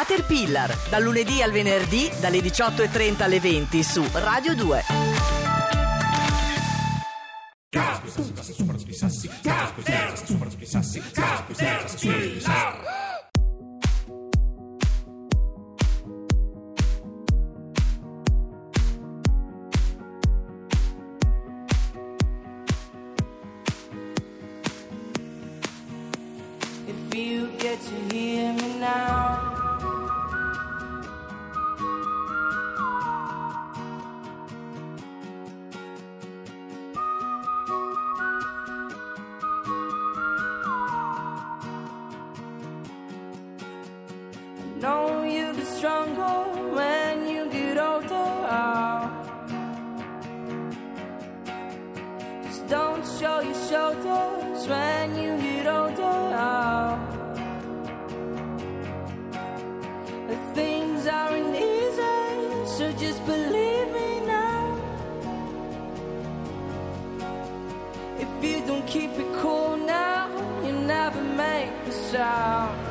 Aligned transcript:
Caterpillar, 0.00 0.74
dal 0.88 1.02
lunedì 1.02 1.42
al 1.42 1.50
venerdì 1.50 2.10
dalle 2.20 2.38
18.30 2.38 3.22
alle 3.22 3.38
20 3.38 3.82
su 3.82 4.02
Radio 4.12 4.54
2. 4.54 4.82
If 12.02 12.89
when 54.70 55.16
you 55.16 55.36
get 55.36 55.66
older. 55.66 56.98
The 60.28 60.38
things 60.54 61.06
aren't 61.06 61.56
easy, 61.56 62.18
so 62.76 62.92
just 63.04 63.20
believe 63.26 63.88
me 63.98 64.10
now. 64.26 64.78
If 68.24 68.30
you 68.44 68.58
don't 68.66 68.86
keep 68.86 69.12
it 69.22 69.30
cool 69.40 69.76
now, 69.76 70.28
you 70.64 70.72
never 70.72 71.22
make 71.22 71.72
a 71.88 71.92
sound. 71.92 72.89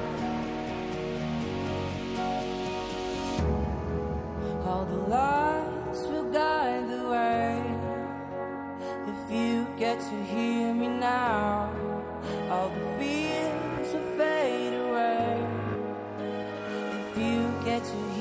to 17.80 17.96
you. 17.96 18.19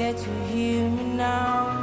Get 0.00 0.16
to 0.16 0.30
hear 0.46 0.88
me 0.88 1.04
now. 1.14 1.79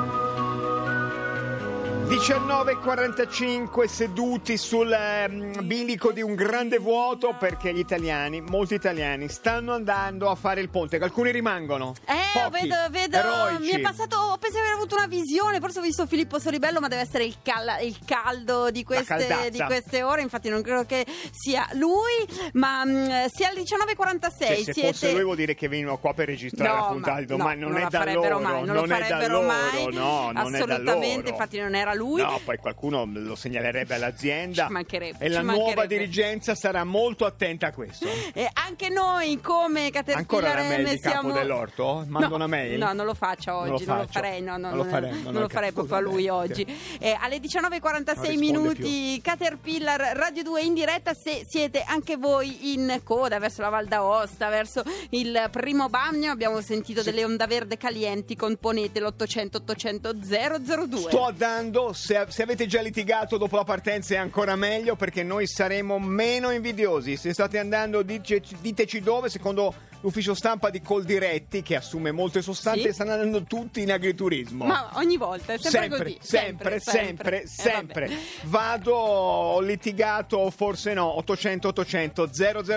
19.45 2.08 3.86
seduti 3.86 4.56
sul 4.58 4.92
ehm, 4.92 5.66
bilico 5.66 6.14
di 6.14 6.22
un 6.22 6.36
grande 6.36 6.78
vuoto 6.78 7.36
perché 7.38 7.74
gli 7.74 7.80
italiani, 7.80 8.40
molti 8.40 8.76
italiani, 8.76 9.28
stanno 9.28 9.74
andando 9.74 10.30
a 10.30 10.36
fare 10.36 10.62
il 10.62 10.70
ponte. 10.70 10.98
Alcuni 10.98 11.32
rimangono. 11.32 11.94
Eh, 12.06 12.14
Pochi, 12.40 12.62
vedo, 12.68 12.76
vedo. 12.92 13.18
eroici. 13.18 13.62
Mi 13.64 13.72
è 13.72 13.82
passato. 13.82 14.16
Ho 14.16 14.38
pensato 14.38 14.54
di 14.64 14.68
aver 14.70 14.74
avuto 14.78 14.96
una 14.96 15.08
visione. 15.08 15.60
Forse 15.60 15.80
ho 15.80 15.82
visto 15.82 16.06
Filippo 16.08 16.40
Soribello, 16.40 16.80
ma 16.80 16.88
deve 16.88 17.02
essere 17.02 17.26
il, 17.26 17.36
cal- 17.44 17.84
il 17.84 17.98
caldo 18.06 18.72
di 18.72 18.84
queste, 18.86 19.50
di 19.52 19.60
queste 19.66 20.02
ore. 20.02 20.22
Infatti, 20.22 20.48
non 20.48 20.62
credo 20.62 20.86
che 20.86 21.06
sia 21.32 21.68
lui. 21.74 22.26
Ma 22.54 22.86
mh, 22.86 23.26
sia 23.34 23.50
alle 23.50 23.62
19.46. 23.64 24.46
Cioè, 24.48 24.56
se 24.56 24.74
siete... 24.74 24.88
fosse 24.94 25.12
lui 25.12 25.24
vuol 25.24 25.36
dire 25.36 25.56
che 25.56 25.68
venivano 25.68 25.98
qua 25.98 26.14
per 26.14 26.28
registrare 26.28 26.72
la 26.72 26.80
No, 26.80 26.88
puntata 26.94 27.14
ma- 27.14 27.20
di 27.20 27.26
domani. 27.26 27.60
no, 27.62 27.68
non, 27.68 27.78
è 27.78 27.82
la 27.82 27.90
da 27.90 28.14
loro. 28.14 28.40
mai, 28.40 28.52
non, 28.54 28.66
non 28.66 28.76
lo 28.76 28.84
è 28.84 28.88
da 28.88 28.96
farebbero 28.96 29.34
loro. 29.34 29.48
mai. 29.48 29.94
No, 29.94 30.32
non 30.32 30.56
è 30.56 30.58
da 30.58 30.64
Assolutamente, 30.74 31.16
loro. 31.18 31.30
infatti 31.30 31.60
non 31.60 31.76
era 31.76 31.94
lui. 31.98 32.22
No, 32.22 32.40
poi 32.44 32.58
qualcuno 32.58 33.06
lo 33.06 33.36
segnalerebbe 33.36 33.96
all'azienda. 33.96 34.68
Ci 34.68 34.72
mancherebbe, 34.72 35.26
E 35.26 35.30
la 35.30 35.42
nuova 35.42 35.86
dirigenza 35.86 36.56
sarà 36.56 36.84
molto 36.84 37.26
attenta 37.26 37.68
a 37.68 37.72
questo. 37.74 38.08
E 38.34 38.50
anche 38.54 38.90
noi, 38.90 39.40
come 39.42 39.90
Caterpillar 39.90 40.18
Ancora 40.18 40.54
mail 40.56 40.86
M, 40.86 40.90
di 40.90 41.00
Capo 41.00 41.20
siamo... 41.20 41.34
dell'Orto? 41.34 42.06
Mando 42.08 42.30
no, 42.30 42.36
una 42.36 42.48
mail? 42.48 42.78
No, 42.78 42.94
non 42.94 43.06
lo 43.06 43.14
faccio 43.14 43.52
Non 43.52 43.68
lo 43.68 43.74
oggi, 43.74 43.86
non 43.86 43.98
lo, 43.98 44.08
farei, 44.08 44.42
no, 44.42 44.58
no, 44.58 44.70
Non 44.70 44.78
lo 44.78 44.84
farei, 44.86 45.12
non, 45.12 45.24
non 45.24 45.34
lo 45.34 45.40
lo 45.42 45.50
farei 45.50 45.72
proprio 45.72 45.98
a 45.98 46.00
lui 46.00 46.30
oggi. 46.30 46.66
Eh, 47.00 47.18
alle 47.20 47.38
Non 47.38 47.46
19.46 47.48 48.06
risponde 48.06 48.36
minuti, 48.38 49.20
Caterpillar 49.22 50.16
Radio 50.16 50.44
2 50.44 50.62
in 50.62 50.74
diretta. 50.74 51.14
Se 51.14 51.46
siete 51.48 51.84
anche 51.86 52.18
voi 52.18 52.74
in 52.74 53.02
coda 53.04 53.40
verso 53.40 53.62
la 53.62 53.70
Val 53.70 53.88
d'Aosta, 53.88 54.50
verso 54.50 54.84
il 55.10 55.48
primo 55.52 55.90
bagno, 55.90 56.32
abbiamo 56.32 56.62
sentito 56.62 57.02
delle 57.02 57.24
onda 57.24 57.48
verde 57.48 57.78
calienti. 57.78 58.36
Componete 58.36 59.00
l'800 59.00 59.56
800 59.58 60.14
002. 60.14 61.00
Sto 61.00 61.34
dando, 61.36 61.87
se, 61.94 62.26
se 62.30 62.44
avete 62.44 62.66
già 62.66 62.82
litigato 62.82 63.38
dopo 63.38 63.56
la 63.56 63.64
partenza 63.64 64.14
è 64.14 64.18
ancora 64.18 64.56
meglio 64.56 64.96
perché 64.96 65.24
noi 65.24 65.48
saremo 65.48 66.00
meno 66.00 66.52
invidiosi. 66.52 67.16
Se 67.18 67.34
state 67.34 67.60
andando, 67.60 68.02
dice- 68.02 68.42
diteci 68.62 69.02
dove, 69.02 69.30
secondo 69.30 69.74
l'ufficio 70.02 70.34
stampa 70.34 70.70
di 70.70 70.82
Coldiretti, 70.82 71.62
che 71.62 71.76
assume 71.76 72.12
molte 72.12 72.42
sostanze, 72.42 72.88
Sì? 72.90 72.94
stanno 72.94 73.12
andando 73.14 73.44
tutti 73.44 73.82
in 73.82 73.92
agriturismo. 73.92 74.66
Ma 74.66 74.90
ogni 74.94 75.18
volta 75.18 75.54
è 75.54 75.58
sempre, 75.58 75.98
così. 75.98 76.18
sempre, 76.22 76.80
sempre, 76.80 77.44
Eh, 77.44 77.48
sempre. 77.48 78.08
vabbè. 78.08 78.22
Vado, 78.44 78.94
ho 78.96 79.60
litigato, 79.62 80.50
forse 80.52 80.94
no, 80.94 81.18
800 81.18 81.68
800 81.70 82.30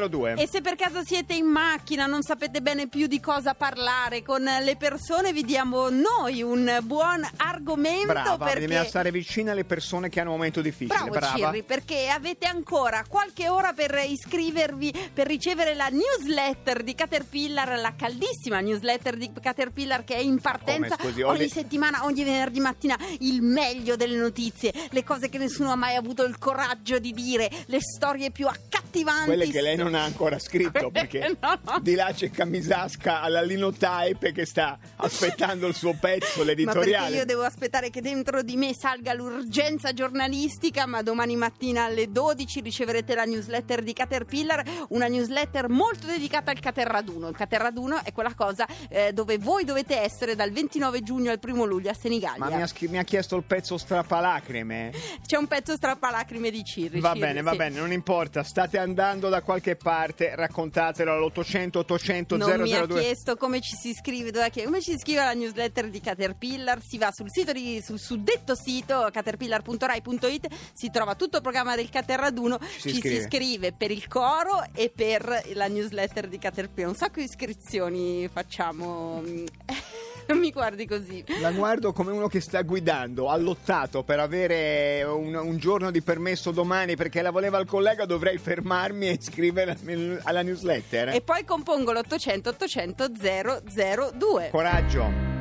002. 0.08 0.34
E 0.34 0.48
se 0.48 0.60
per 0.60 0.76
caso 0.76 1.02
siete 1.04 1.34
in 1.34 1.46
macchina, 1.46 2.06
non 2.06 2.22
sapete 2.22 2.60
bene 2.60 2.88
più 2.88 3.06
di 3.06 3.20
cosa 3.20 3.54
parlare 3.54 4.22
con 4.22 4.42
le 4.42 4.76
persone, 4.76 5.32
vi 5.32 5.42
diamo 5.44 5.88
noi 5.90 6.42
un 6.42 6.78
buon 6.82 7.26
argomento 7.36 8.06
Brava, 8.06 8.44
perché 8.46 8.66
bisogna 8.66 8.84
stare 8.84 9.10
vicino 9.10 9.50
alle 9.50 9.64
persone 9.64 10.08
che 10.08 10.20
hanno 10.20 10.30
un 10.30 10.36
momento 10.36 10.60
difficile. 10.60 10.96
Bravo 10.96 11.10
Brava. 11.10 11.36
Cirri, 11.36 11.62
perché 11.62 12.08
avete 12.08 12.46
ancora 12.46 13.04
qualche 13.08 13.48
ora 13.48 13.72
per 13.72 14.00
iscrivervi 14.06 15.08
per 15.12 15.26
ricevere 15.26 15.74
la 15.74 15.88
newsletter 15.88 16.82
di 16.82 16.94
Caterpillar, 17.10 17.80
la 17.80 17.94
caldissima 17.96 18.60
newsletter 18.60 19.16
di 19.16 19.32
Caterpillar 19.40 20.04
che 20.04 20.14
è 20.14 20.20
in 20.20 20.40
partenza 20.40 20.96
Come, 20.96 21.10
scusi, 21.10 21.22
ogni 21.22 21.38
le- 21.38 21.48
settimana, 21.48 22.04
ogni 22.04 22.22
venerdì 22.22 22.60
mattina, 22.60 22.96
il 23.18 23.42
meglio 23.42 23.96
delle 23.96 24.16
notizie, 24.16 24.72
le 24.90 25.02
cose 25.02 25.28
che 25.28 25.36
nessuno 25.36 25.72
ha 25.72 25.74
mai 25.74 25.96
avuto 25.96 26.22
il 26.22 26.38
coraggio 26.38 27.00
di 27.00 27.10
dire, 27.12 27.50
le 27.66 27.80
storie 27.80 28.30
più 28.30 28.46
accattivanti. 28.46 29.24
Quelle 29.24 29.48
che 29.48 29.60
lei 29.60 29.76
non 29.76 29.96
ha 29.96 30.04
ancora 30.04 30.38
scritto 30.38 30.90
perché 30.92 31.36
no, 31.40 31.58
no. 31.64 31.80
di 31.80 31.96
là 31.96 32.12
c'è 32.14 32.30
Camisasca 32.30 33.20
alla 33.20 33.42
linotype 33.42 34.30
che 34.30 34.46
sta 34.46 34.78
aspettando 34.96 35.66
il 35.66 35.74
suo 35.74 35.96
pezzo, 35.98 36.44
l'editoriale. 36.44 37.16
io 37.16 37.24
devo 37.24 37.42
aspettare 37.42 37.90
che 37.90 38.00
dentro 38.00 38.42
di 38.42 38.56
me 38.56 38.72
salga 38.72 39.14
l'urgenza 39.14 39.92
giornalistica, 39.92 40.86
ma 40.86 41.02
domani 41.02 41.34
mattina 41.34 41.86
alle 41.86 42.08
12 42.12 42.60
riceverete 42.60 43.16
la 43.16 43.24
newsletter 43.24 43.82
di 43.82 43.92
Caterpillar, 43.92 44.62
una 44.90 45.08
newsletter 45.08 45.68
molto 45.68 46.06
dedicata 46.06 46.52
al 46.52 46.60
Caterraduno. 47.00 47.28
Il 47.28 47.36
Caterraduno 47.36 48.00
è 48.04 48.12
quella 48.12 48.34
cosa 48.34 48.66
eh, 48.88 49.12
dove 49.12 49.38
voi 49.38 49.64
dovete 49.64 49.98
essere 49.98 50.34
dal 50.34 50.50
29 50.50 51.02
giugno 51.02 51.30
al 51.30 51.38
1 51.42 51.64
luglio 51.64 51.90
a 51.90 51.94
Senigallia. 51.94 52.38
Ma 52.38 52.56
mi 52.56 52.62
ha, 52.62 52.66
scri- 52.66 52.88
mi 52.88 52.98
ha 52.98 53.04
chiesto 53.04 53.36
il 53.36 53.44
pezzo 53.44 53.78
strappalacrime. 53.78 54.92
C'è 55.26 55.36
un 55.36 55.46
pezzo 55.46 55.74
strappalacrime 55.74 56.50
di 56.50 56.64
Cirri. 56.64 57.00
Va 57.00 57.08
Cirri, 57.08 57.20
bene, 57.20 57.42
va 57.42 57.50
sì. 57.52 57.56
bene, 57.56 57.78
non 57.78 57.92
importa. 57.92 58.42
State 58.42 58.78
andando 58.78 59.28
da 59.28 59.42
qualche 59.42 59.76
parte, 59.76 60.34
raccontatelo 60.34 61.12
all'800 61.12 61.78
800 61.78 62.36
Non 62.36 62.60
mi 62.60 62.74
ha 62.74 62.86
002. 62.86 63.00
chiesto 63.00 63.36
come 63.36 63.60
ci 63.60 63.76
si 63.76 63.90
iscrive, 63.90 64.30
come 64.64 64.80
ci 64.80 64.90
si 64.90 64.96
iscrive 64.96 65.20
alla 65.20 65.32
newsletter 65.32 65.88
di 65.88 66.00
Caterpillar, 66.00 66.82
si 66.82 66.98
va 66.98 67.10
sul 67.12 67.30
sito 67.30 67.52
di, 67.52 67.80
sul 67.82 67.98
suddetto 67.98 68.54
sito 68.54 69.08
caterpillar.rai.it, 69.10 70.48
si 70.72 70.90
trova 70.90 71.14
tutto 71.14 71.36
il 71.36 71.42
programma 71.42 71.76
del 71.76 71.88
Caterraduno, 71.88 72.58
si 72.78 72.92
ci 72.94 73.00
si 73.00 73.14
iscrive 73.14 73.72
per 73.72 73.90
il 73.90 74.06
coro 74.08 74.62
e 74.74 74.90
per 74.94 75.42
la 75.54 75.68
newsletter 75.68 76.28
di 76.28 76.38
Caterpillar. 76.38 76.89
Un 76.90 76.96
sacco 76.96 77.20
di 77.20 77.24
iscrizioni 77.24 78.28
facciamo. 78.32 79.22
Non 80.26 80.38
mi 80.40 80.50
guardi 80.50 80.88
così. 80.88 81.24
La 81.40 81.52
guardo 81.52 81.92
come 81.92 82.10
uno 82.10 82.26
che 82.26 82.40
sta 82.40 82.62
guidando, 82.62 83.28
ha 83.28 83.36
lottato 83.36 84.02
per 84.02 84.18
avere 84.18 85.04
un, 85.04 85.32
un 85.36 85.56
giorno 85.56 85.92
di 85.92 86.02
permesso 86.02 86.50
domani 86.50 86.96
perché 86.96 87.22
la 87.22 87.30
voleva 87.30 87.60
il 87.60 87.66
collega, 87.68 88.06
dovrei 88.06 88.38
fermarmi 88.38 89.06
e 89.06 89.18
iscrivere 89.20 89.78
alla 90.24 90.42
newsletter. 90.42 91.10
E 91.10 91.20
poi 91.20 91.44
compongo 91.44 91.92
l'800 91.92 92.48
800 92.48 93.06
002. 94.18 94.48
Coraggio. 94.50 95.39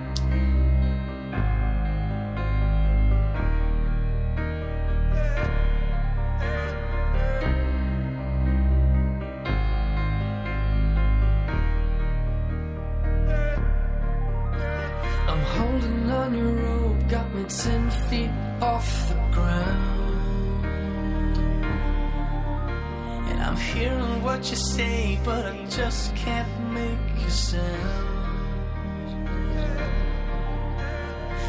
What 24.40 24.50
you 24.52 24.56
say, 24.56 25.20
but 25.26 25.46
I 25.46 25.66
just 25.66 26.16
can't 26.16 26.48
make 26.72 27.28
a 27.28 27.30
sound. 27.30 27.66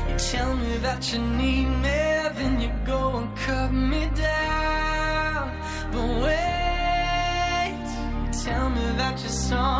You 0.08 0.16
tell 0.18 0.56
me 0.56 0.76
that 0.78 1.12
you 1.12 1.20
need 1.20 1.66
me, 1.66 2.00
then 2.34 2.60
you 2.60 2.72
go 2.84 3.18
and 3.18 3.36
cut 3.36 3.72
me 3.72 4.10
down. 4.16 5.56
But 5.92 6.08
wait, 6.24 7.78
you 8.24 8.32
tell 8.42 8.70
me 8.70 8.84
that 9.00 9.20
you're 9.20 9.28
sorry, 9.28 9.79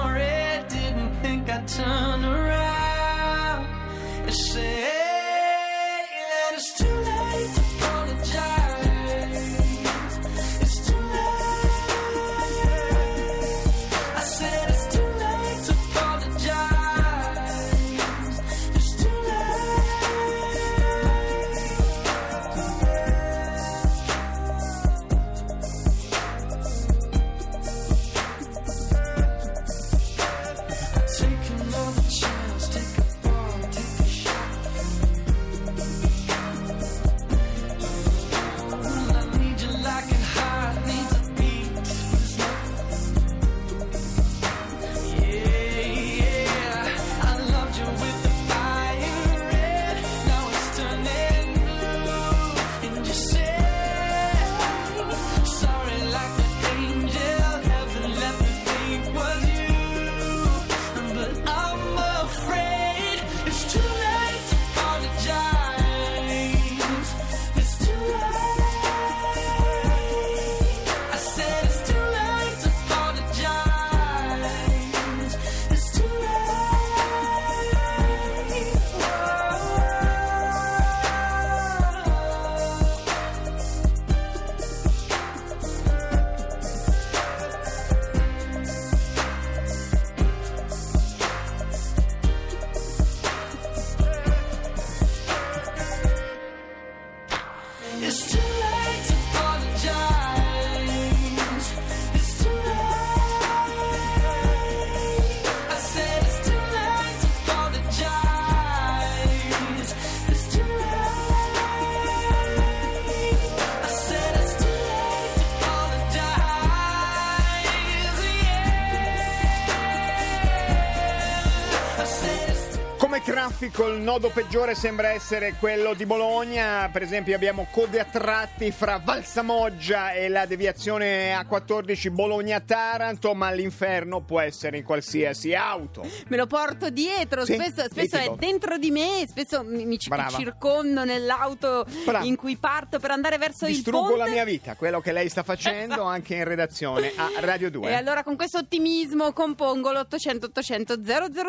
traffico 123.30 123.86
il 123.86 124.00
nodo 124.00 124.30
peggiore 124.30 124.74
sembra 124.74 125.10
essere 125.10 125.54
quello 125.60 125.94
di 125.94 126.04
Bologna, 126.04 126.90
per 126.92 127.02
esempio 127.02 127.36
abbiamo 127.36 127.68
code 127.70 128.00
a 128.00 128.04
tratti 128.04 128.72
fra 128.72 129.00
Valsamoggia 129.02 130.10
e 130.14 130.28
la 130.28 130.46
deviazione 130.46 131.32
A14 131.40 132.10
Bologna-Taranto, 132.10 133.32
ma 133.34 133.52
l'inferno 133.52 134.20
può 134.20 134.40
essere 134.40 134.78
in 134.78 134.82
qualsiasi 134.82 135.54
auto. 135.54 136.04
Me 136.26 136.36
lo 136.36 136.48
porto 136.48 136.90
dietro, 136.90 137.44
Sì, 137.44 137.54
spesso, 137.54 137.84
spesso 137.88 138.16
è 138.16 138.32
dentro 138.36 138.78
di 138.78 138.90
me, 138.90 139.24
spesso 139.28 139.62
mi, 139.62 139.84
mi 139.86 139.96
circondo 139.96 141.04
nell'auto 141.04 141.86
Brava. 142.04 142.24
in 142.24 142.34
cui 142.34 142.56
parto 142.56 142.98
per 142.98 143.12
andare 143.12 143.38
verso 143.38 143.66
il 143.66 143.74
Distruggo 143.74 144.08
ponte. 144.08 144.24
la 144.24 144.28
mia 144.28 144.44
vita, 144.44 144.74
quello 144.74 145.00
che 145.00 145.12
lei 145.12 145.28
sta 145.28 145.44
facendo 145.44 146.02
anche 146.02 146.34
in 146.34 146.42
redazione 146.44 147.12
a 147.14 147.30
Radio 147.38 147.70
2. 147.70 147.90
E 147.90 147.94
allora 147.94 148.24
con 148.24 148.34
questo 148.34 148.58
ottimismo 148.58 149.32
compongo 149.32 149.92
l'800 149.92 150.44
800 150.46 150.96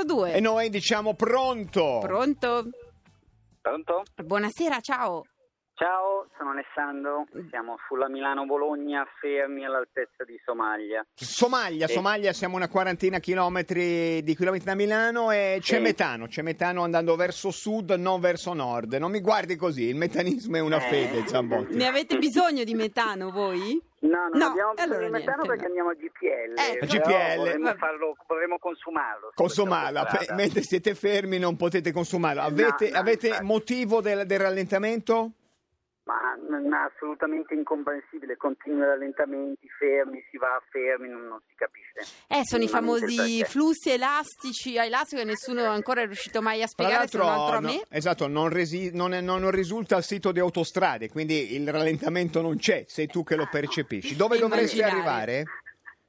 002. 0.05 0.33
E 0.33 0.39
noi 0.39 0.69
diciamo 0.69 1.15
pronto. 1.15 1.69
Pronto? 1.71 2.69
Pronto? 3.61 4.03
Buonasera, 4.21 4.79
ciao. 4.81 5.23
Ciao, 5.73 6.27
sono 6.37 6.51
Alessandro, 6.51 7.25
siamo 7.49 7.77
sulla 7.87 8.07
Milano-Bologna, 8.09 9.03
fermi 9.19 9.65
all'altezza 9.65 10.23
di 10.25 10.39
Somaglia. 10.45 11.03
Somalia, 11.15 11.87
Sì. 11.87 11.93
Somalia 11.93 12.33
siamo 12.33 12.55
una 12.57 12.67
quarantina 12.67 13.17
chilometri 13.19 14.21
di 14.21 14.35
chilometri 14.35 14.65
da 14.65 14.75
Milano 14.75 15.31
e 15.31 15.57
c'è 15.59 15.77
Sì. 15.77 15.81
metano, 15.81 16.27
c'è 16.27 16.41
metano 16.43 16.83
andando 16.83 17.15
verso 17.15 17.49
sud, 17.49 17.91
non 17.91 18.19
verso 18.19 18.53
nord. 18.53 18.93
Non 18.95 19.09
mi 19.09 19.21
guardi 19.21 19.55
così, 19.55 19.85
il 19.85 19.95
metanismo 19.95 20.57
è 20.57 20.59
una 20.59 20.77
Eh. 20.77 20.89
fede, 20.89 21.25
Zambotti. 21.27 21.73
Ne 21.75 21.87
avete 21.87 22.17
bisogno 22.19 22.63
di 22.63 22.75
metano 22.75 23.31
voi? 23.31 23.81
No, 24.03 24.27
non 24.29 24.37
No, 24.39 24.45
abbiamo 24.47 24.71
bisogno 24.73 24.93
allora 24.93 25.05
di 25.05 25.11
metano 25.11 25.43
niente, 25.43 25.47
perché 25.47 25.61
no. 25.61 25.67
andiamo 25.67 25.89
a 25.89 25.93
GPL. 25.93 26.59
Eh, 26.59 26.77
però 26.79 26.91
GPL. 26.93 27.35
Vorremmo, 27.37 27.73
farlo, 27.75 28.15
vorremmo 28.27 28.57
consumarlo. 28.59 29.31
autostrada. 30.07 30.35
mentre 30.35 30.61
siete 30.63 30.95
fermi 30.95 31.37
non 31.37 31.55
potete 31.55 31.91
consumarlo. 31.91 32.41
No, 32.41 32.47
Avete, 32.47 32.89
no, 32.89 32.97
avete 32.97 33.27
infatti. 33.27 33.45
motivo 33.45 34.01
del, 34.01 34.25
del 34.25 34.39
rallentamento? 34.39 35.31
Ma 36.03 36.35
mm, 36.35 36.73
assolutamente 36.73 37.53
incomprensibile, 37.53 38.35
continui 38.35 38.83
rallentamenti, 38.83 39.67
fermi, 39.77 40.23
si 40.31 40.37
va 40.37 40.59
fermi, 40.71 41.07
non, 41.07 41.27
non 41.27 41.39
si 41.47 41.53
capisce. 41.55 41.99
Eh, 42.27 42.41
sono 42.43 42.63
i 42.63 42.67
famosi 42.67 43.43
flussi 43.43 43.91
elastici 43.91 44.75
elastico 44.77 45.21
che 45.21 45.27
nessuno 45.27 45.63
ancora 45.65 46.01
è 46.01 46.05
riuscito 46.05 46.41
mai 46.41 46.63
a 46.63 46.67
spiegare 46.67 47.07
se 47.07 47.17
non 47.19 47.27
altro 47.29 47.57
a 47.57 47.59
no- 47.59 47.67
me. 47.67 47.83
esatto, 47.89 48.27
non, 48.27 48.49
resi- 48.49 48.89
non 48.93 49.13
è- 49.13 49.21
non 49.21 49.51
risulta 49.51 49.95
al 49.95 50.03
sito 50.03 50.31
di 50.31 50.39
autostrade, 50.39 51.07
quindi 51.09 51.53
il 51.53 51.71
rallentamento 51.71 52.41
non 52.41 52.57
c'è, 52.57 52.83
sei 52.87 53.05
tu 53.05 53.23
che 53.23 53.35
lo 53.35 53.47
percepisci. 53.49 54.15
Dove 54.15 54.39
dovresti 54.39 54.81
arrivare? 54.81 55.43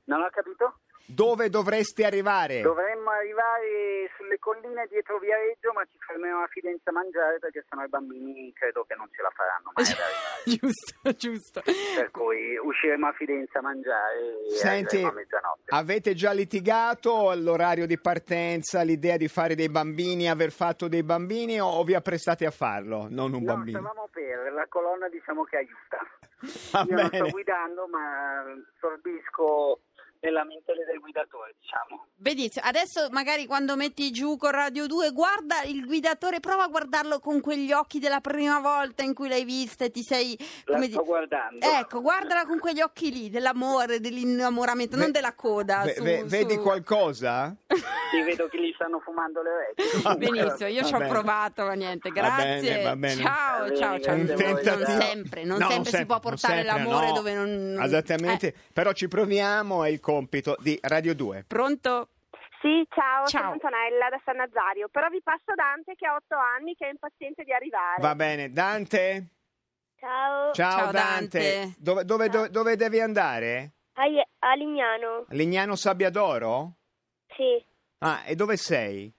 Non 0.05 0.23
ho 0.23 0.31
capito? 0.31 0.79
Dove 1.14 1.49
dovresti 1.50 2.04
arrivare? 2.04 2.61
Dovremmo 2.62 3.11
arrivare 3.11 4.09
sulle 4.16 4.38
colline 4.38 4.87
dietro 4.88 5.19
Viareggio, 5.19 5.73
ma 5.73 5.85
ci 5.85 5.99
fermeremo 5.99 6.42
a 6.42 6.47
Fidenza 6.49 6.90
a 6.90 6.92
mangiare 6.92 7.38
perché 7.38 7.64
sennò 7.69 7.85
i 7.85 7.88
bambini 7.88 8.52
credo 8.54 8.85
che 8.85 8.95
non 8.95 9.09
ce 9.12 9.23
la 9.23 9.31
faranno 9.31 9.73
mai 9.75 9.85
giusto, 10.57 11.12
giusto. 11.16 11.61
Per 11.62 12.11
cui 12.11 12.57
usciremo 12.57 13.07
a 13.09 13.12
Fidenza 13.12 13.59
a 13.59 13.62
mangiare 13.62 14.37
Senti, 14.57 15.02
a 15.02 15.12
mezzanotte. 15.12 15.64
avete 15.69 16.14
già 16.14 16.33
litigato 16.33 17.28
all'orario 17.31 17.87
di 17.87 17.99
partenza, 18.00 18.83
l'idea 18.83 19.16
di 19.16 19.28
fare 19.28 19.54
dei 19.54 19.69
bambini, 19.69 20.28
aver 20.31 20.50
fatto 20.50 20.88
dei 20.88 21.02
bambini 21.02 21.61
o 21.61 21.83
vi 21.85 21.95
apprestate 21.95 22.47
a 22.47 22.50
farlo? 22.50 23.07
Non 23.11 23.33
un 23.35 23.42
No, 23.42 23.52
bambino. 23.54 23.78
stavamo 23.81 24.09
per, 24.11 24.52
la 24.52 24.66
colonna 24.69 25.09
diciamo 25.09 25.45
che 25.45 25.57
aiuta. 25.57 25.99
Va 26.73 26.85
Io 26.88 26.97
non 26.97 27.09
bene. 27.09 27.25
sto 27.25 27.28
guidando, 27.31 27.87
ma 27.87 28.45
sorbisco 28.81 29.81
le 30.23 30.31
lamentele 30.31 30.85
del 30.85 31.00
guidatore, 31.00 31.55
diciamo. 31.61 32.07
Benissimo, 32.14 32.64
adesso 32.64 33.09
magari 33.11 33.45
quando 33.47 33.75
metti 33.75 34.12
giù 34.12 34.37
con 34.37 34.52
Radio 34.52 34.87
2 34.87 35.11
guarda 35.11 35.62
il 35.64 35.85
guidatore, 35.85 36.38
prova 36.38 36.62
a 36.64 36.69
guardarlo 36.69 37.19
con 37.19 37.41
quegli 37.41 37.73
occhi 37.73 37.99
della 37.99 38.21
prima 38.21 38.61
volta 38.61 39.02
in 39.02 39.14
cui 39.14 39.29
l'hai 39.29 39.45
vista 39.45 39.85
e 39.85 39.91
ti 39.91 40.02
sei... 40.02 40.37
La 40.67 40.75
come 40.75 40.87
sto 40.88 41.00
di- 41.00 41.07
guardando. 41.09 41.67
Ecco, 41.67 42.00
guardala 42.00 42.47
con 42.47 42.61
quegli 42.61 42.81
occhi 42.81 43.11
lì, 43.12 43.31
dell'amore, 43.31 43.99
dell'innamoramento, 43.99 44.95
non 44.97 45.07
Ve- 45.07 45.11
della 45.12 45.35
coda. 45.35 45.83
ve- 45.83 45.95
su- 45.95 46.02
ve- 46.05 46.19
su- 46.21 46.26
Vedi 46.26 46.57
qualcosa? 46.59 47.57
Sì, 48.12 48.23
vedo 48.23 48.47
che 48.47 48.61
gli 48.62 48.73
stanno 48.75 49.00
fumando 49.00 49.43
le 49.43 49.50
orecchie. 49.50 50.14
Benissimo, 50.31 50.69
io 50.69 50.85
ci 50.85 50.95
ho 50.95 50.99
bene. 50.99 51.11
provato, 51.11 51.64
ma 51.64 51.73
niente, 51.73 52.11
Va 52.11 52.14
grazie. 52.21 52.61
bene, 52.61 52.83
va 52.85 52.97
bene. 52.97 53.21
Ciao, 53.23 53.67
Va 53.69 53.75
ciao, 53.75 53.91
bene, 53.99 54.02
ciao. 54.05 54.14
A 54.14 54.17
voi, 54.17 54.37
tentativo. 54.37 54.76
Non 54.93 55.00
sempre, 55.00 55.45
non 55.45 55.59
No, 55.59 55.69
sempre 55.71 55.91
si 55.91 56.05
può 56.07 56.14
non 56.14 56.23
portare 56.23 56.62
sempre, 56.62 56.76
l'amore 56.85 57.07
no. 57.09 57.12
dove 57.12 57.35
non... 57.35 57.73
non- 57.73 57.83
Esattamente, 57.83 58.47
Eh, 58.49 58.55
però 58.73 58.93
ci 58.93 59.09
proviamo, 59.09 59.83
è 59.83 59.88
il 59.88 59.99
compito 60.12 60.57
di 60.61 60.78
Radio 60.83 61.14
2. 61.14 61.45
pronto? 61.47 62.09
Sì, 62.61 62.87
ciao, 62.95 63.26
Ciao. 63.26 63.40
sono 63.40 63.52
Antonella 63.54 64.09
da 64.09 64.21
San 64.25 64.37
Nazario, 64.37 64.88
però 64.88 65.09
vi 65.09 65.21
passo 65.23 65.52
Dante 65.54 65.95
che 65.97 66.07
ha 66.07 66.14
otto 66.14 66.37
anni 66.37 66.75
che 66.76 66.87
è 66.87 66.90
impaziente 66.90 67.42
di 67.42 67.52
arrivare. 67.52 68.00
Va 68.00 68.14
bene, 68.14 68.52
Dante? 68.52 69.26
Ciao. 69.99 70.52
Ciao, 70.52 70.78
Ciao, 70.78 70.90
Dante. 70.92 71.38
Dante. 71.40 71.75
Dove, 71.78 72.04
dove- 72.04 72.28
dove- 72.28 72.50
dove 72.50 72.76
devi 72.76 73.00
andare? 73.00 73.73
A, 73.95 74.02
a 74.49 74.54
Lignano. 74.54 75.25
Lignano 75.31 75.75
Sabbiadoro? 75.75 76.75
Sì. 77.37 77.64
Ah, 77.99 78.23
e 78.26 78.35
dove 78.37 78.57
sei? 78.57 79.12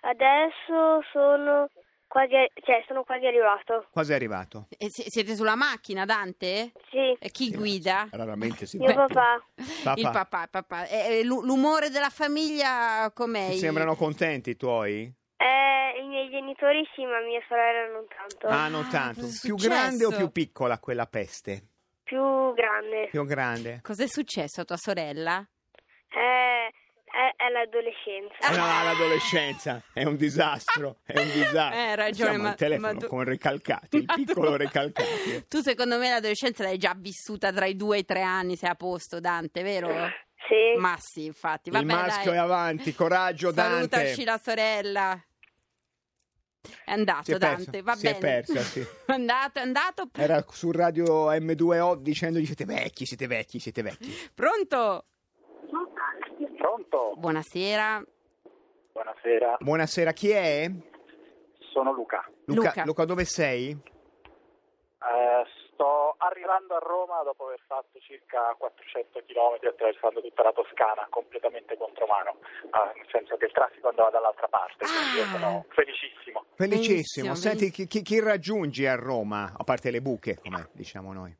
Adesso 0.00 1.02
sono 1.12 1.68
quasi, 2.10 2.34
cioè, 2.64 2.82
sono 2.88 3.04
quasi 3.04 3.24
arrivato. 3.26 3.86
Quasi 3.92 4.12
arrivato? 4.12 4.66
Eh, 4.76 4.90
si- 4.90 5.04
siete 5.08 5.36
sulla 5.36 5.54
macchina, 5.54 6.04
Dante? 6.04 6.72
Sì. 6.90 7.16
E 7.20 7.30
chi 7.30 7.44
Sì, 7.50 7.54
guida? 7.54 8.08
Raramente 8.10 8.66
si 8.66 8.78
Mio 8.78 8.92
papà. 8.92 9.40
Papà. 9.84 9.98
Il 10.00 10.10
papà, 10.10 10.46
papà. 10.50 10.86
E- 10.88 11.18
e 11.20 11.24
l'u- 11.24 11.42
l'umore 11.44 11.88
della 11.90 12.10
famiglia 12.10 13.10
com'è? 13.14 13.50
Ti 13.52 13.58
sembrano 13.58 13.94
contenti 13.94 14.50
i 14.50 14.56
tuoi? 14.56 15.12
Eh, 15.36 16.00
I 16.02 16.06
miei 16.06 16.28
genitori 16.30 16.84
sì, 16.94 17.04
ma 17.04 17.20
mia 17.20 17.40
sorella 17.48 17.92
non 17.92 18.04
tanto. 18.08 18.46
Ah, 18.48 18.68
non 18.68 18.88
tanto. 18.90 19.20
cosa 19.20 19.36
è 19.36 19.40
Più 19.46 19.54
grande 19.56 20.04
o 20.04 20.10
più 20.10 20.30
piccola 20.32 20.78
quella 20.80 21.06
peste? 21.06 21.68
Più 22.02 22.52
grande. 22.54 23.06
Più 23.08 23.24
grande. 23.24 23.78
Cos'è 23.82 24.08
successo 24.08 24.62
a 24.62 24.64
tua 24.64 24.76
sorella? 24.76 25.46
Eh, 26.08 26.72
è, 27.10 27.42
è 27.44 27.48
l'adolescenza. 27.50 28.48
Eh 28.52 28.56
no, 28.56 28.64
l'adolescenza 28.84 29.82
è 29.92 30.04
un 30.04 30.16
disastro, 30.16 30.98
è 31.04 31.18
un 31.18 31.30
disastro. 31.32 31.78
Eh, 31.78 31.82
hai 31.88 31.96
ragione, 31.96 32.30
Siamo 32.30 32.42
ma- 32.44 32.48
al 32.50 32.56
telefono 32.56 32.92
ma 32.92 32.98
tu- 32.98 33.06
con 33.06 33.24
recalcati, 33.24 33.96
il 33.96 34.04
piccolo 34.14 34.56
recalcati. 34.56 35.44
Tu 35.48 35.60
secondo 35.60 35.98
me 35.98 36.10
l'adolescenza 36.10 36.62
l'hai 36.62 36.78
già 36.78 36.94
vissuta 36.96 37.52
tra 37.52 37.66
i 37.66 37.76
due 37.76 37.96
e 37.96 38.00
i 38.00 38.04
tre 38.04 38.22
anni, 38.22 38.56
sei 38.56 38.70
a 38.70 38.74
posto, 38.74 39.20
Dante, 39.20 39.62
vero? 39.62 39.88
Sì. 40.48 40.78
Ma 40.78 40.96
sì, 40.98 41.26
infatti. 41.26 41.68
Il 41.68 41.74
Vabbè, 41.74 41.84
maschio 41.92 42.30
dai. 42.30 42.38
è 42.40 42.42
avanti, 42.42 42.94
coraggio 42.94 43.50
Dante. 43.52 43.96
Salutaci 43.96 44.24
la 44.24 44.40
sorella. 44.42 45.24
È 46.84 46.92
andato 46.92 47.24
Si 47.24 47.32
è 47.32 47.38
Dante, 47.38 47.82
va 47.82 47.94
si 47.94 48.06
è 48.06 48.12
bene. 48.18 48.42
persa, 48.42 48.60
sì. 48.60 48.80
È 48.80 49.12
andato, 49.12 49.58
è 49.58 49.62
andato. 49.62 50.10
Era 50.14 50.44
su 50.50 50.70
radio 50.70 51.30
M2O 51.32 51.96
dicendogli 51.96 52.44
siete 52.44 52.64
vecchi, 52.66 53.06
siete 53.06 53.26
vecchi, 53.26 53.58
siete 53.58 53.80
vecchi. 53.82 54.14
Pronto? 54.34 55.06
Pronto? 56.60 57.14
Buonasera. 57.16 58.04
Buonasera, 58.92 59.56
Buonasera, 59.60 60.12
chi 60.12 60.28
è? 60.30 60.70
sono 61.72 61.90
Luca. 61.92 62.28
Luca, 62.44 62.82
Luca. 62.84 63.04
dove 63.06 63.24
sei? 63.24 63.70
Eh, 63.70 65.44
sto 65.72 66.14
arrivando 66.18 66.74
a 66.74 66.78
Roma 66.80 67.22
dopo 67.22 67.46
aver 67.46 67.62
fatto 67.66 67.98
circa 68.00 68.54
400 68.58 69.22
km 69.24 69.68
attraversando 69.68 70.20
tutta 70.20 70.42
la 70.42 70.52
Toscana 70.52 71.06
completamente 71.08 71.78
contromano, 71.78 72.36
Ah, 72.72 72.92
nel 72.94 73.06
senso 73.10 73.38
che 73.38 73.46
il 73.46 73.52
traffico 73.52 73.88
andava 73.88 74.10
dall'altra 74.10 74.48
parte, 74.48 74.84
quindi 74.84 75.16
io 75.16 75.22
Ah. 75.24 75.38
sono 75.38 75.64
felicissimo. 75.70 76.44
Felicissimo. 76.56 77.32
Benissimo, 77.32 77.34
Senti, 77.36 77.70
chi, 77.70 77.86
chi- 77.86 78.02
chi 78.02 78.20
raggiungi 78.20 78.84
a 78.86 78.96
Roma, 78.96 79.54
a 79.56 79.64
parte 79.64 79.90
le 79.90 80.02
buche, 80.02 80.36
come 80.38 80.68
diciamo 80.72 81.14
noi? 81.14 81.34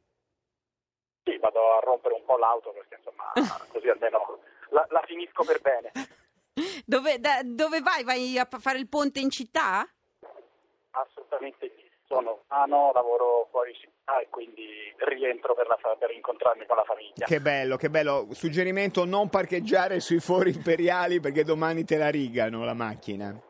Sì, 1.24 1.36
vado 1.36 1.60
a 1.76 1.80
rompere 1.80 2.14
un 2.14 2.24
po' 2.24 2.38
l'auto 2.38 2.70
perché 2.72 2.94
insomma 2.96 3.30
così 3.70 3.88
almeno 3.88 4.38
la, 4.70 4.86
la 4.90 5.02
finisco 5.06 5.44
per 5.44 5.60
bene. 5.60 5.92
Dove, 6.84 7.18
da- 7.20 7.40
dove 7.44 7.80
vai? 7.80 8.04
Vai 8.04 8.36
a 8.36 8.46
fare 8.58 8.78
il 8.78 8.88
ponte 8.88 9.20
in 9.20 9.30
città? 9.30 9.88
Assolutamente 10.90 11.72
sì. 11.76 11.88
Sono 12.06 12.42
sano, 12.48 12.90
lavoro 12.92 13.46
fuori 13.52 13.72
città 13.74 14.18
e 14.20 14.26
quindi 14.28 14.92
rientro 14.96 15.54
per, 15.54 15.68
la 15.68 15.78
per 15.96 16.10
incontrarmi 16.10 16.66
con 16.66 16.76
la 16.76 16.82
famiglia. 16.82 17.24
Che 17.24 17.40
bello, 17.40 17.76
che 17.76 17.88
bello. 17.88 18.26
Suggerimento 18.32 19.04
non 19.04 19.28
parcheggiare 19.28 20.00
sui 20.00 20.18
fori 20.18 20.52
imperiali 20.52 21.20
perché 21.20 21.44
domani 21.44 21.84
te 21.84 21.96
la 21.96 22.08
rigano 22.08 22.64
la 22.64 22.74
macchina. 22.74 23.40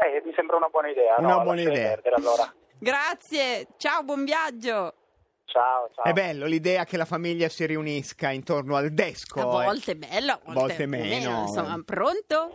Eh, 0.00 0.22
mi 0.24 0.32
sembra 0.34 0.56
una 0.56 0.68
buona 0.68 0.88
idea. 0.88 1.16
Una 1.18 1.34
no? 1.34 1.42
buona 1.42 1.60
idea. 1.60 1.94
perdere, 1.94 2.14
allora. 2.14 2.54
Grazie, 2.80 3.66
ciao, 3.76 4.02
buon 4.02 4.24
viaggio. 4.24 4.94
Ciao, 5.48 5.88
ciao. 5.94 6.04
È 6.04 6.12
bello 6.12 6.44
l'idea 6.44 6.84
che 6.84 6.98
la 6.98 7.06
famiglia 7.06 7.48
si 7.48 7.64
riunisca 7.64 8.30
intorno 8.30 8.76
al 8.76 8.90
desco. 8.90 9.40
A 9.40 9.62
eh. 9.62 9.64
volte 9.64 9.92
è 9.92 9.94
bello, 9.94 10.32
a 10.32 10.40
volte, 10.44 10.60
volte 10.60 10.84
po' 10.84 10.90
meno, 10.90 11.40
Insomma, 11.40 11.82
pronto? 11.84 12.50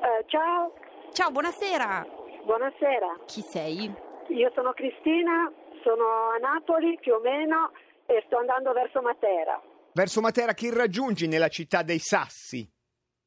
Eh, 0.00 0.24
ciao, 0.26 0.72
Ciao, 1.12 1.30
buonasera. 1.30 2.06
buonasera. 2.44 3.20
Chi 3.26 3.42
sei? 3.42 3.92
Io 4.28 4.50
sono 4.54 4.72
Cristina, 4.72 5.52
sono 5.82 6.04
a 6.34 6.38
Napoli 6.38 6.98
più 7.00 7.12
o 7.14 7.20
meno 7.20 7.72
e 8.06 8.22
sto 8.26 8.38
andando 8.38 8.72
verso 8.72 9.02
Matera. 9.02 9.60
Verso 9.92 10.22
Matera 10.22 10.54
chi 10.54 10.72
raggiungi 10.72 11.26
nella 11.28 11.48
città 11.48 11.82
dei 11.82 11.98
Sassi? 11.98 12.66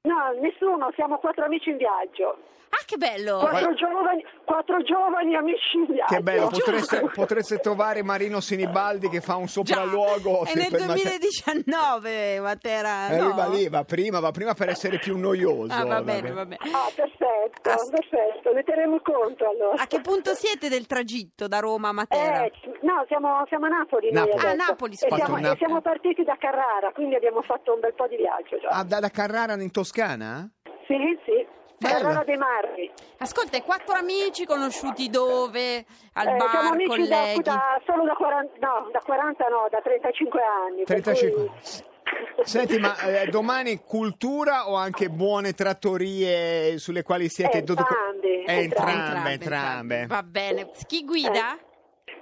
No, 0.01 0.31
nessuno, 0.41 0.91
siamo 0.95 1.17
quattro 1.19 1.45
amici 1.45 1.69
in 1.69 1.77
viaggio. 1.77 2.37
Ah, 2.71 2.83
che 2.85 2.97
bello. 2.97 3.39
Quattro 3.39 3.73
giovani, 3.73 4.23
quattro 4.45 4.81
giovani 4.83 5.35
amici 5.35 5.77
in 5.77 5.85
viaggio. 5.85 6.13
Che 6.15 6.21
bello, 6.21 6.47
potreste, 6.49 7.09
potreste 7.13 7.57
trovare 7.57 8.03
Marino 8.03 8.39
Sinibaldi 8.39 9.09
che 9.09 9.21
fa 9.21 9.35
un 9.37 9.47
sopralluogo. 9.47 10.43
Già, 10.45 10.51
è 10.51 10.55
nel 10.55 10.69
per 10.69 10.79
Matera- 10.87 11.09
2019, 11.09 12.39
Matera. 12.39 13.09
Eh, 13.09 13.17
no? 13.17 13.23
lui 13.25 13.33
va 13.33 13.47
lì, 13.47 13.69
va 13.69 13.83
prima, 13.83 14.19
va 14.19 14.31
prima 14.31 14.53
per 14.53 14.69
essere 14.69 14.99
più 14.99 15.17
noioso. 15.17 15.73
Ah, 15.73 15.83
va 15.83 15.95
va 15.95 16.01
bene, 16.03 16.21
bene. 16.21 16.33
va 16.33 16.45
bene. 16.45 16.61
Ah, 16.71 16.89
perfetto, 16.95 17.69
Ah, 17.69 17.89
perfetto, 17.89 18.53
ne 18.53 18.63
terremo 18.63 18.99
conto 19.01 19.49
allora. 19.49 19.81
A 19.81 19.87
che 19.87 20.01
punto 20.01 20.33
siete 20.35 20.69
del 20.69 20.85
tragitto 20.85 21.47
da 21.47 21.59
Roma 21.59 21.89
a 21.89 21.93
Matera? 21.93 22.43
Eh, 22.43 22.51
no, 22.81 23.03
siamo, 23.07 23.43
siamo 23.47 23.65
a 23.65 23.69
Napoli. 23.69 24.11
Napoli. 24.11 24.45
Ah. 24.45 24.53
Napoli, 24.53 24.93
e 24.93 24.97
siamo, 24.97 25.17
Napoli. 25.17 25.45
e 25.47 25.55
siamo 25.57 25.81
partiti 25.81 26.23
da 26.23 26.37
Carrara, 26.39 26.91
quindi 26.93 27.15
abbiamo 27.15 27.41
fatto 27.41 27.73
un 27.73 27.79
bel 27.79 27.93
po' 27.95 28.07
di 28.07 28.15
viaggio 28.17 28.59
già. 28.59 28.69
Ah, 28.69 28.83
da, 28.83 28.99
da 28.99 29.09
Carrara 29.09 29.53
in 29.59 29.71
Toscana? 29.71 30.47
Sì, 30.87 30.95
sì. 31.25 31.57
Bello. 31.79 31.93
Carrara 31.99 32.23
dei 32.25 32.37
Marri. 32.37 32.91
Ascolta, 33.19 33.57
i 33.57 33.61
quattro 33.61 33.95
amici 33.95 34.45
conosciuti 34.45 35.09
dove? 35.09 35.85
Al 36.13 36.27
Eh, 36.27 36.35
bar, 36.35 36.49
siamo 36.49 36.69
amici 36.71 37.07
da, 37.07 37.15
colleghi? 37.17 37.41
da- 37.41 37.81
solo 37.85 38.03
da 38.03 38.13
40, 38.13 38.53
no, 38.59 38.89
da 38.91 38.99
40 38.99 39.45
no, 39.47 39.67
da 39.71 39.79
35 39.81 40.41
anni. 40.41 40.83
per 40.83 41.01
35. 41.01 41.31
cui- 41.45 41.87
Senti, 42.43 42.79
ma 42.79 42.97
eh, 42.99 43.27
domani 43.27 43.81
cultura 43.83 44.69
o 44.69 44.75
anche 44.75 45.09
buone 45.09 45.53
trattorie 45.53 46.77
sulle 46.79 47.03
quali 47.03 47.29
siete... 47.29 47.57
Eh, 47.57 47.59
entrambi, 47.59 48.43
Eh, 48.45 48.61
entrambi. 48.63 48.91
entrambe, 48.91 49.31
entrambe. 49.33 50.05
Va 50.07 50.23
bene. 50.23 50.71
Chi 50.87 51.05
guida? 51.05 51.57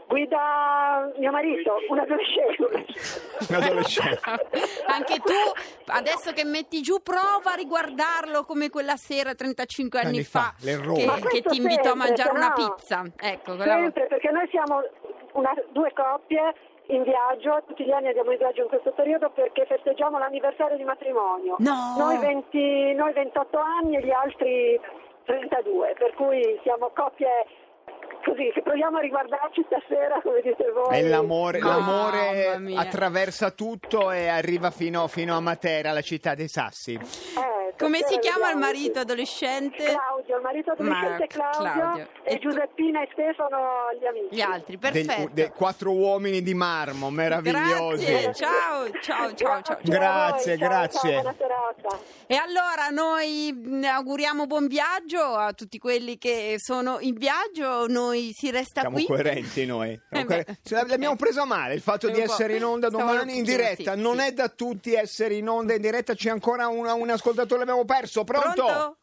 Guida 0.07 1.11
mio 1.17 1.31
marito, 1.31 1.75
un 1.89 1.99
adolescente. 1.99 2.85
Un 3.49 3.55
adolescente. 3.55 4.19
Anche 4.87 5.19
tu, 5.19 5.33
adesso 5.87 6.31
che 6.31 6.45
metti 6.45 6.81
giù, 6.81 7.01
prova 7.01 7.51
a 7.51 7.55
riguardarlo 7.55 8.43
come 8.45 8.69
quella 8.69 8.95
sera 8.95 9.35
35 9.35 9.99
anni, 9.99 10.07
Anni 10.07 10.23
fa, 10.23 10.53
l'errore. 10.61 11.03
che, 11.27 11.27
che 11.27 11.41
ti 11.41 11.57
invitò 11.57 11.91
a 11.91 11.97
sempre, 11.97 12.07
mangiare 12.07 12.29
se 12.29 12.35
una 12.35 12.47
no- 12.47 12.53
pizza. 12.55 13.03
Ecco, 13.17 13.55
quella 13.55 13.73
Sempre, 13.73 14.07
perché 14.07 14.31
noi 14.31 14.47
siamo 14.49 14.81
una- 15.33 15.53
due 15.71 15.91
coppie 15.93 16.53
in 16.87 17.03
viaggio, 17.03 17.63
tutti 17.67 17.83
gli 17.83 17.91
anni 17.91 18.07
andiamo 18.07 18.31
in 18.31 18.37
viaggio 18.37 18.61
in 18.61 18.69
questo 18.69 18.91
periodo 18.91 19.29
perché 19.31 19.65
festeggiamo 19.65 20.17
l'anniversario 20.17 20.77
di 20.77 20.85
matrimonio. 20.85 21.55
No! 21.59 21.95
Noi, 21.97 22.17
20 22.17 22.93
noi 22.93 23.11
28 23.11 23.57
anni 23.59 23.97
e 23.97 24.05
gli 24.05 24.11
altri 24.11 24.79
32, 25.25 25.95
per 25.99 26.13
cui 26.13 26.57
siamo 26.63 26.91
coppie 26.95 27.45
così, 28.27 28.51
che 28.53 28.61
proviamo 28.61 28.97
a 28.97 29.01
riguardarci 29.01 29.65
stasera, 29.65 30.19
come 30.21 30.41
dite 30.41 30.69
voi. 30.71 30.97
E 30.97 31.07
l'amore, 31.07 31.59
Mamma 31.59 31.77
l'amore 31.77 32.75
attraversa 32.75 33.51
tutto 33.51 34.11
e 34.11 34.27
arriva 34.27 34.71
fino, 34.71 35.07
fino 35.07 35.35
a 35.35 35.39
Matera, 35.39 35.91
la 35.93 36.01
città 36.01 36.35
dei 36.35 36.47
Sassi. 36.47 36.93
Eh, 36.93 37.56
Come 37.77 37.99
si 38.07 38.17
chiama 38.19 38.51
il 38.51 38.57
marito 38.57 38.99
adolescente? 38.99 39.83
Claudio, 39.83 40.35
il 40.37 40.41
marito 40.41 40.71
adolescente 40.71 41.17
Mark, 41.17 41.27
Claudio, 41.27 41.71
Claudio. 41.81 42.07
e, 42.23 42.33
E 42.33 42.39
tu- 42.39 42.49
Giuseppina 42.49 43.01
e 43.03 43.09
Stefano 43.11 43.57
gli 43.99 44.05
amici. 44.05 44.35
Gli 44.35 44.41
altri, 44.41 44.77
perfetto. 44.77 45.29
de- 45.33 45.51
quattro 45.51 45.91
uomini 45.91 46.41
di 46.41 46.53
marmo, 46.53 47.09
meravigliosi. 47.09 48.05
Grazie, 48.05 48.33
ciao, 48.33 48.89
ciao, 49.01 49.33
ciao, 49.33 49.61
ciao. 49.61 49.77
Grazie, 49.83 50.55
Grazie, 50.55 50.57
ciao, 50.57 50.67
grazie. 50.67 50.99
ciao, 51.11 51.21
buona 51.21 51.35
serata. 51.37 51.99
E 52.27 52.35
allora 52.35 52.89
noi 52.91 53.51
mh, 53.53 53.83
auguriamo 53.85 54.45
buon 54.45 54.67
viaggio 54.67 55.21
a 55.21 55.53
tutti 55.53 55.77
quelli 55.77 56.17
che 56.17 56.55
sono 56.57 56.97
in 56.99 57.15
viaggio, 57.15 57.87
noi 57.87 58.31
si 58.33 58.51
resta 58.51 58.81
Siamo 58.81 58.95
qui. 58.95 59.05
coerenti 59.05 59.65
noi. 59.65 59.99
Siamo 60.09 60.29
Eh 60.31 60.45
Ce 60.63 60.75
l'abbiamo 60.75 61.13
ok. 61.13 61.19
presa 61.19 61.45
male 61.45 61.73
il 61.73 61.81
fatto 61.81 62.09
di 62.09 62.19
essere 62.21 62.55
in 62.57 62.63
onda 62.63 62.89
domani 62.89 63.37
in 63.37 63.43
diretta. 63.43 63.93
sì, 63.93 64.01
non 64.01 64.19
sì. 64.19 64.25
è 64.27 64.31
da 64.31 64.49
tutti 64.49 64.93
essere 64.93 65.35
in 65.35 65.47
onda 65.49 65.73
in 65.73 65.81
diretta. 65.81 66.13
C'è 66.13 66.29
ancora 66.29 66.67
una- 66.67 66.93
un 66.93 67.09
ascoltatore, 67.09 67.56
l'abbiamo 67.57 67.85
perso. 67.85 68.23
Pronto? 68.23 68.51
Pronto? 68.53 68.97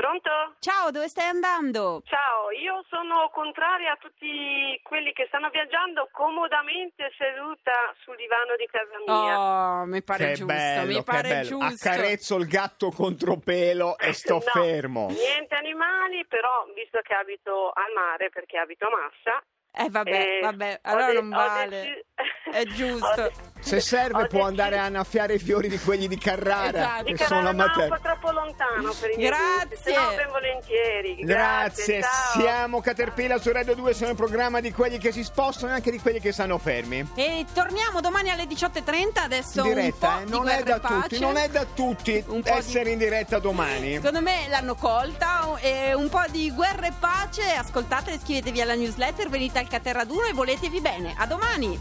Pronto? 0.00 0.30
Ciao, 0.60 0.90
dove 0.90 1.08
stai 1.08 1.28
andando? 1.28 2.00
Ciao, 2.06 2.50
io 2.52 2.82
sono 2.88 3.28
contraria 3.34 3.92
a 3.92 3.96
tutti 3.96 4.80
quelli 4.82 5.12
che 5.12 5.26
stanno 5.28 5.50
viaggiando 5.50 6.08
comodamente 6.10 7.12
seduta 7.18 7.72
sul 8.02 8.16
divano 8.16 8.56
di 8.56 8.64
casa 8.64 8.96
mia. 9.06 9.38
Oh, 9.38 9.84
mi 9.84 10.02
pare 10.02 10.24
Che 10.28 10.32
giusto, 10.40 10.46
bello, 10.46 10.86
mi 10.86 10.94
che 10.94 11.02
pare 11.02 11.28
bello. 11.28 11.48
giusto. 11.48 11.88
Accarezzo 11.88 12.36
il 12.36 12.46
gatto 12.46 12.90
contro 12.90 13.36
pelo 13.36 13.98
e 14.00 14.14
sto 14.14 14.34
No, 14.34 14.40
fermo. 14.40 15.06
Niente 15.10 15.54
animali, 15.54 16.24
però 16.26 16.64
visto 16.74 17.00
che 17.02 17.12
abito 17.12 17.68
al 17.68 17.92
mare 17.94 18.30
perché 18.30 18.56
abito 18.56 18.86
a 18.86 18.90
Massa. 18.90 19.44
Eh 19.72 19.88
vabbè, 19.88 20.10
eh, 20.10 20.40
vabbè, 20.42 20.80
allora 20.82 21.06
de- 21.06 21.12
non 21.14 21.28
vale. 21.28 21.68
deci- 21.80 22.04
È 22.50 22.64
giusto. 22.74 23.30
Se 23.60 23.78
serve 23.80 24.10
può 24.12 24.24
deciso- 24.26 24.44
andare 24.44 24.78
a 24.78 24.84
annaffiare 24.84 25.34
i 25.34 25.38
fiori 25.38 25.68
di 25.68 25.78
quelli 25.78 26.08
di 26.08 26.18
Carrara 26.18 26.68
Esatto. 26.78 27.04
che 27.04 27.12
Di 27.12 27.18
sono 27.24 27.40
a 27.48 27.52
Carrara, 27.52 27.52
ma 27.52 27.64
un 27.64 27.68
Matera. 27.70 27.96
po' 27.96 28.02
troppo 28.02 28.30
lontano 28.32 28.92
per 28.98 29.10
i 29.10 29.16
miei 29.16 29.28
Grazie. 29.28 29.66
gusti, 29.68 29.82
se 29.90 29.94
no 29.96 30.14
ben 30.16 30.28
volentieri. 30.30 31.14
Grazie, 31.24 32.00
ciao. 32.02 32.40
siamo 32.40 32.80
Caterpillar 32.80 33.40
su 33.40 33.52
Radio 33.52 33.74
2, 33.74 33.94
siamo 33.94 34.12
il 34.12 34.18
programma 34.18 34.60
di 34.60 34.72
quelli 34.72 34.98
che 34.98 35.12
si 35.12 35.22
spostano 35.22 35.70
e 35.72 35.74
anche 35.76 35.90
di 35.92 36.00
quelli 36.00 36.18
che 36.20 36.32
stanno 36.32 36.58
fermi. 36.58 37.08
E 37.14 37.44
torniamo 37.54 38.00
domani 38.00 38.30
alle 38.30 38.44
18.30, 38.46 39.22
adesso 39.22 39.62
In 39.64 39.72
diretta, 39.74 40.08
un 40.08 40.14
po' 40.16 40.20
eh, 40.20 40.24
di 40.24 40.30
non 40.30 40.48
è 40.48 40.62
da 40.64 40.80
pace. 40.80 40.94
tutti, 41.02 41.18
non 41.20 41.36
è 41.36 41.48
da 41.48 41.64
tutti 41.64 42.24
po' 42.26 42.40
di- 42.40 42.48
essere 42.48 42.90
in 42.90 42.98
diretta 42.98 43.38
domani. 43.38 43.94
Secondo 43.94 44.20
me 44.22 44.48
l'hanno 44.48 44.74
colta 44.74 45.56
e 45.60 45.92
un 45.94 46.08
po' 46.08 46.24
di 46.30 46.50
guerra 46.50 46.86
e 46.88 46.92
pace. 46.98 47.42
Ascoltate, 47.52 48.12
iscrivetevi 48.12 48.60
alla 48.60 48.74
newsletter, 48.74 49.28
venite 49.28 49.58
al 49.60 49.68
Caterraduno 49.68 50.24
e 50.24 50.32
voletevi 50.32 50.80
bene. 50.80 51.14
A 51.16 51.26
domani! 51.26 51.78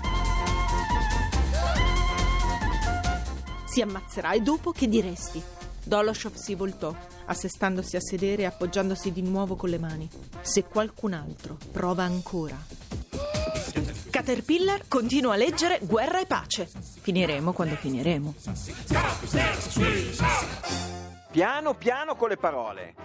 Si 3.66 3.82
ammazzerà 3.82 4.34
e 4.34 4.42
dopo 4.42 4.72
che 4.72 4.88
diresti? 4.88 5.42
Doloshov 5.84 6.36
si 6.36 6.56
voltò, 6.56 6.94
assestandosi 7.26 7.96
a 7.96 8.02
sedere 8.02 8.42
e 8.44 8.46
appoggiandosi 8.46 9.12
di 9.12 9.22
nuovo 9.22 9.56
con 9.56 9.70
le 9.70 9.80
mani. 9.80 10.10
Se 10.42 10.66
qualcun 10.66 11.14
altro 11.14 11.58
prova 11.72 12.04
ancora. 12.04 12.58
Caterpillar 14.10 14.88
continua 14.88 15.34
a 15.34 15.38
leggere 15.38 15.80
Guerra 15.82 16.20
e 16.20 16.26
pace. 16.26 16.70
Finiremo 17.02 17.54
quando 17.54 17.76
finiremo. 17.76 18.36
Piano 21.32 21.74
piano 21.76 22.16
con 22.16 22.30
le 22.30 22.38
parole. 22.38 22.96